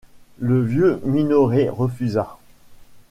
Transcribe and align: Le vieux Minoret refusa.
Le 0.39 0.59
vieux 0.59 0.99
Minoret 1.03 1.69
refusa. 1.69 2.39